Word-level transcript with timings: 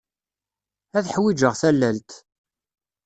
Ad 0.97 1.05
ḥwijeɣ 1.13 1.53
tallalt. 1.61 2.11